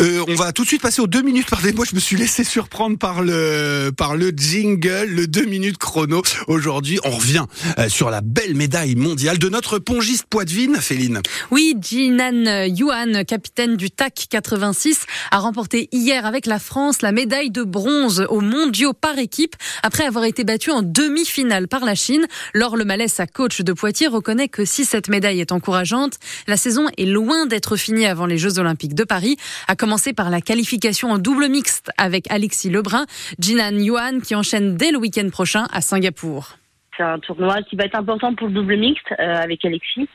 Euh, 0.00 0.24
on 0.28 0.34
va 0.34 0.52
tout 0.52 0.62
de 0.62 0.68
suite 0.68 0.82
passer 0.82 1.00
aux 1.00 1.06
deux 1.06 1.22
minutes. 1.22 1.48
Pardonnez-moi, 1.50 1.84
je 1.88 1.94
me 1.94 2.00
suis 2.00 2.16
laissé 2.16 2.44
surprendre 2.44 2.98
par 2.98 3.22
le 3.22 3.90
par 3.96 4.16
le 4.16 4.30
jingle, 4.30 5.06
le 5.08 5.26
deux 5.26 5.44
minutes 5.44 5.78
chrono. 5.78 6.22
Aujourd'hui, 6.46 7.00
on 7.04 7.10
revient 7.10 7.44
euh, 7.78 7.88
sur 7.88 8.10
la 8.10 8.20
belle 8.20 8.54
médaille 8.54 8.94
mondiale 8.94 9.38
de 9.38 9.48
notre 9.48 9.78
pongiste 9.78 10.26
Poitvin, 10.30 10.74
Féline. 10.80 11.20
Oui, 11.50 11.74
Jinan 11.80 12.66
Yuan, 12.66 13.24
capitaine 13.24 13.76
du 13.76 13.90
TAC 13.90 14.26
86, 14.30 15.06
a 15.30 15.38
remporté 15.38 15.88
hier 15.90 16.26
avec 16.26 16.46
la 16.46 16.58
France 16.58 17.02
la 17.02 17.10
médaille 17.10 17.50
de 17.50 17.64
bronze 17.64 18.24
aux 18.28 18.40
mondiaux 18.40 18.92
par 18.92 19.18
équipe 19.18 19.56
après 19.82 20.04
avoir 20.04 20.24
été 20.24 20.44
battu 20.44 20.70
en 20.70 20.82
demi-finale 20.82 21.66
par 21.66 21.84
la 21.84 21.94
Chine. 21.94 22.26
Laure 22.54 22.76
Lemalès, 22.76 23.12
sa 23.12 23.26
coach 23.26 23.62
de 23.62 23.72
Poitiers, 23.72 24.06
reconnaît 24.08 24.48
que 24.48 24.64
si 24.64 24.84
cette 24.84 25.08
médaille 25.08 25.40
est 25.40 25.52
encourageante, 25.52 26.18
la 26.46 26.56
saison 26.56 26.86
est 26.96 27.04
loin 27.04 27.46
d'être 27.46 27.76
finie 27.76 28.06
avant 28.06 28.26
les 28.26 28.38
Jeux 28.38 28.58
Olympiques 28.58 28.94
de 28.94 29.04
Paris 29.04 29.36
commencer 29.88 30.12
par 30.12 30.28
la 30.28 30.42
qualification 30.42 31.08
en 31.08 31.16
double 31.16 31.48
mixte 31.48 31.90
avec 31.96 32.30
Alexis 32.30 32.68
Lebrun, 32.68 33.06
Jinan 33.38 33.78
Yuan 33.78 34.20
qui 34.20 34.34
enchaîne 34.34 34.76
dès 34.76 34.90
le 34.90 34.98
week-end 34.98 35.26
prochain 35.30 35.64
à 35.72 35.80
Singapour. 35.80 36.58
C'est 36.94 37.04
un 37.04 37.18
tournoi 37.18 37.62
qui 37.62 37.74
va 37.74 37.84
être 37.84 37.94
important 37.94 38.34
pour 38.34 38.48
le 38.48 38.52
double 38.52 38.76
mixte 38.76 39.10
euh, 39.12 39.34
avec 39.36 39.64
Alexis. 39.64 40.06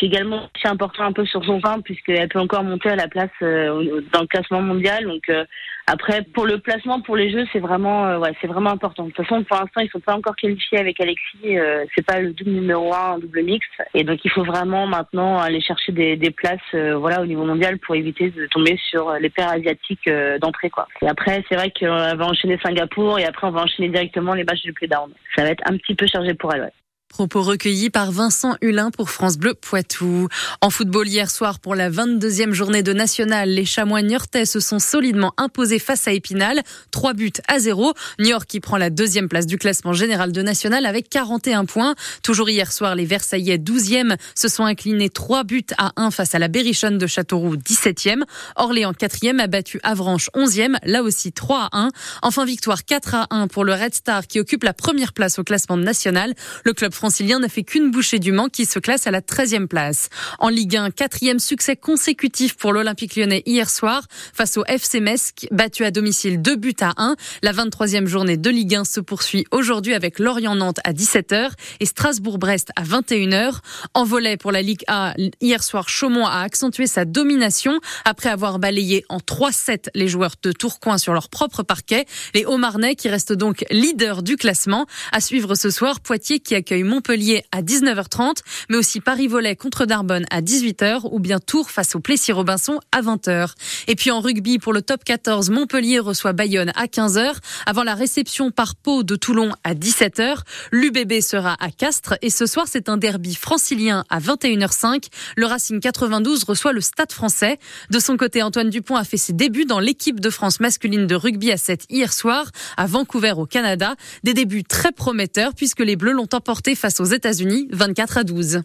Puis 0.00 0.06
également, 0.06 0.48
c'est 0.62 0.68
important 0.68 1.04
un 1.04 1.12
peu 1.12 1.26
sur 1.26 1.44
son 1.44 1.60
fin 1.60 1.82
puisqu'elle 1.82 2.26
peut 2.30 2.38
encore 2.38 2.64
monter 2.64 2.88
à 2.88 2.96
la 2.96 3.06
place 3.06 3.28
euh, 3.42 4.00
dans 4.14 4.22
le 4.22 4.26
classement 4.26 4.62
mondial. 4.62 5.04
Donc 5.04 5.28
euh, 5.28 5.44
après, 5.86 6.22
pour 6.22 6.46
le 6.46 6.56
placement 6.56 7.02
pour 7.02 7.16
les 7.16 7.30
Jeux, 7.30 7.44
c'est 7.52 7.58
vraiment, 7.58 8.06
euh, 8.06 8.18
ouais, 8.18 8.32
c'est 8.40 8.46
vraiment 8.46 8.70
important. 8.70 9.04
De 9.04 9.10
toute 9.10 9.26
façon, 9.26 9.44
pour 9.44 9.58
l'instant, 9.58 9.82
ils 9.82 9.90
sont 9.90 10.00
pas 10.00 10.16
encore 10.16 10.36
qualifiés 10.36 10.78
avec 10.78 10.98
Alexis. 11.02 11.58
Euh, 11.58 11.84
c'est 11.94 12.06
pas 12.06 12.18
le 12.18 12.32
double 12.32 12.50
numéro 12.50 12.94
un, 12.94 13.18
double 13.18 13.42
mix, 13.42 13.66
et 13.92 14.02
donc 14.02 14.24
il 14.24 14.30
faut 14.30 14.42
vraiment 14.42 14.86
maintenant 14.86 15.38
aller 15.38 15.60
chercher 15.60 15.92
des, 15.92 16.16
des 16.16 16.30
places, 16.30 16.74
voilà, 16.94 17.20
au 17.20 17.26
niveau 17.26 17.44
mondial 17.44 17.78
pour 17.78 17.94
éviter 17.94 18.30
de 18.30 18.46
tomber 18.46 18.78
sur 18.88 19.12
les 19.20 19.28
paires 19.28 19.50
asiatiques 19.50 20.08
d'entrée, 20.40 20.70
quoi. 20.70 20.88
Et 21.02 21.08
après, 21.08 21.44
c'est 21.50 21.56
vrai 21.56 21.70
qu'on 21.78 22.16
va 22.16 22.24
enchaîner 22.24 22.58
Singapour 22.62 23.18
et 23.18 23.26
après 23.26 23.48
on 23.48 23.50
va 23.50 23.64
enchaîner 23.64 23.90
directement 23.90 24.32
les 24.32 24.44
matchs 24.44 24.62
du 24.62 24.72
play-down. 24.72 25.10
Ça 25.36 25.42
va 25.42 25.50
être 25.50 25.62
un 25.66 25.76
petit 25.76 25.94
peu 25.94 26.06
chargé 26.06 26.32
pour 26.32 26.54
elle. 26.54 26.62
Ouais. 26.62 26.72
Propos 27.10 27.42
recueillis 27.42 27.90
par 27.90 28.12
Vincent 28.12 28.56
Hulin 28.62 28.92
pour 28.92 29.10
France 29.10 29.36
Bleu 29.36 29.54
Poitou. 29.54 30.28
En 30.60 30.70
football 30.70 31.08
hier 31.08 31.28
soir 31.28 31.58
pour 31.58 31.74
la 31.74 31.90
22e 31.90 32.52
journée 32.52 32.84
de 32.84 32.92
National, 32.92 33.48
les 33.48 33.64
Chamois 33.64 34.00
niortais 34.00 34.46
se 34.46 34.60
sont 34.60 34.78
solidement 34.78 35.34
imposés 35.36 35.80
face 35.80 36.06
à 36.06 36.12
Épinal. 36.12 36.60
3 36.92 37.14
buts 37.14 37.32
à 37.48 37.58
0. 37.58 37.94
Niort 38.20 38.46
qui 38.46 38.60
prend 38.60 38.76
la 38.76 38.90
deuxième 38.90 39.28
place 39.28 39.46
du 39.46 39.58
classement 39.58 39.92
général 39.92 40.30
de 40.30 40.40
National 40.40 40.86
avec 40.86 41.08
41 41.08 41.64
points. 41.64 41.96
Toujours 42.22 42.48
hier 42.48 42.70
soir, 42.70 42.94
les 42.94 43.06
Versaillais 43.06 43.58
12e 43.58 44.16
se 44.36 44.46
sont 44.46 44.64
inclinés 44.64 45.10
3 45.10 45.42
buts 45.42 45.66
à 45.78 45.90
1 45.96 46.12
face 46.12 46.36
à 46.36 46.38
la 46.38 46.46
Berrichonne 46.46 46.96
de 46.96 47.08
Châteauroux 47.08 47.56
17e. 47.56 48.22
Orléans 48.54 48.92
4e 48.92 49.40
a 49.40 49.48
battu 49.48 49.80
Avranches 49.82 50.30
11e, 50.36 50.76
là 50.84 51.02
aussi 51.02 51.32
3 51.32 51.70
à 51.72 51.78
1. 51.86 51.88
Enfin 52.22 52.44
victoire 52.44 52.84
4 52.84 53.14
à 53.16 53.26
1 53.30 53.48
pour 53.48 53.64
le 53.64 53.74
Red 53.74 53.96
Star 53.96 54.28
qui 54.28 54.38
occupe 54.38 54.62
la 54.62 54.74
première 54.74 55.12
place 55.12 55.40
au 55.40 55.44
classement 55.44 55.76
national. 55.76 56.34
Le 56.64 56.72
club 56.72 56.94
francilien 57.00 57.38
n'a 57.38 57.48
fait 57.48 57.62
qu'une 57.62 57.90
bouchée 57.90 58.18
du 58.18 58.30
Mans 58.30 58.50
qui 58.50 58.66
se 58.66 58.78
classe 58.78 59.06
à 59.06 59.10
la 59.10 59.22
13e 59.22 59.68
place. 59.68 60.10
En 60.38 60.50
Ligue 60.50 60.76
1, 60.76 60.90
quatrième 60.90 61.38
succès 61.38 61.74
consécutif 61.74 62.58
pour 62.58 62.74
l'Olympique 62.74 63.16
lyonnais 63.16 63.42
hier 63.46 63.70
soir 63.70 64.02
face 64.34 64.58
au 64.58 64.66
FC 64.66 65.00
Metz, 65.00 65.32
battu 65.50 65.86
à 65.86 65.92
domicile 65.92 66.42
2 66.42 66.56
buts 66.56 66.74
à 66.82 66.92
1. 66.98 67.16
La 67.42 67.54
23e 67.54 68.04
journée 68.04 68.36
de 68.36 68.50
Ligue 68.50 68.74
1 68.74 68.84
se 68.84 69.00
poursuit 69.00 69.46
aujourd'hui 69.50 69.94
avec 69.94 70.18
Lorient-Nantes 70.18 70.80
à 70.84 70.92
17h 70.92 71.52
et 71.80 71.86
Strasbourg-Brest 71.86 72.68
à 72.76 72.82
21h. 72.82 73.60
En 73.94 74.04
volet 74.04 74.36
pour 74.36 74.52
la 74.52 74.60
Ligue 74.60 74.82
A, 74.86 75.14
hier 75.40 75.62
soir, 75.62 75.88
Chaumont 75.88 76.26
a 76.26 76.40
accentué 76.40 76.86
sa 76.86 77.06
domination 77.06 77.80
après 78.04 78.28
avoir 78.28 78.58
balayé 78.58 79.06
en 79.08 79.20
3-7 79.20 79.86
les 79.94 80.06
joueurs 80.06 80.34
de 80.42 80.52
Tourcoing 80.52 80.98
sur 80.98 81.14
leur 81.14 81.30
propre 81.30 81.62
parquet. 81.62 82.04
Les 82.34 82.44
Hauts-Marnais 82.44 82.94
qui 82.94 83.08
restent 83.08 83.32
donc 83.32 83.64
leaders 83.70 84.22
du 84.22 84.36
classement. 84.36 84.84
À 85.12 85.22
suivre 85.22 85.54
ce 85.54 85.70
soir, 85.70 86.00
Poitiers 86.00 86.40
qui 86.40 86.54
accueille 86.54 86.89
Montpellier 86.90 87.44
à 87.52 87.62
19h30, 87.62 88.38
mais 88.68 88.76
aussi 88.76 89.00
Paris-Volet 89.00 89.54
contre 89.54 89.86
Darbonne 89.86 90.26
à 90.30 90.42
18h 90.42 91.08
ou 91.12 91.20
bien 91.20 91.38
Tours 91.38 91.70
face 91.70 91.94
au 91.94 92.00
Plessis-Robinson 92.00 92.80
à 92.90 93.00
20h. 93.00 93.52
Et 93.86 93.94
puis 93.94 94.10
en 94.10 94.20
rugby 94.20 94.58
pour 94.58 94.72
le 94.72 94.82
top 94.82 95.04
14, 95.04 95.50
Montpellier 95.50 96.00
reçoit 96.00 96.32
Bayonne 96.32 96.72
à 96.74 96.86
15h 96.86 97.36
avant 97.64 97.84
la 97.84 97.94
réception 97.94 98.50
par 98.50 98.74
Pau 98.74 99.04
de 99.04 99.14
Toulon 99.14 99.52
à 99.62 99.74
17h. 99.74 100.38
L'UBB 100.72 101.20
sera 101.20 101.56
à 101.60 101.70
Castres 101.70 102.14
et 102.22 102.30
ce 102.30 102.46
soir 102.46 102.66
c'est 102.68 102.88
un 102.88 102.96
derby 102.96 103.36
francilien 103.36 104.04
à 104.10 104.18
21h05. 104.18 105.06
Le 105.36 105.46
Racing 105.46 105.78
92 105.78 106.42
reçoit 106.42 106.72
le 106.72 106.80
Stade 106.80 107.12
français. 107.12 107.58
De 107.90 108.00
son 108.00 108.16
côté, 108.16 108.42
Antoine 108.42 108.68
Dupont 108.68 108.96
a 108.96 109.04
fait 109.04 109.16
ses 109.16 109.32
débuts 109.32 109.64
dans 109.64 109.78
l'équipe 109.78 110.18
de 110.18 110.30
France 110.30 110.58
masculine 110.58 111.06
de 111.06 111.14
rugby 111.14 111.52
à 111.52 111.56
7 111.56 111.84
hier 111.88 112.12
soir 112.12 112.50
à 112.76 112.86
Vancouver 112.86 113.34
au 113.36 113.46
Canada. 113.46 113.94
Des 114.24 114.34
débuts 114.34 114.64
très 114.64 114.90
prometteurs 114.90 115.54
puisque 115.54 115.80
les 115.80 115.94
Bleus 115.94 116.12
l'ont 116.12 116.28
emporté 116.32 116.74
face 116.80 116.98
aux 116.98 117.04
États-Unis 117.04 117.68
24 117.70 118.18
à 118.18 118.24
12. 118.24 118.62